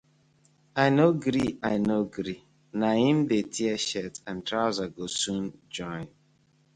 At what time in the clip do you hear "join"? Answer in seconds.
5.69-6.07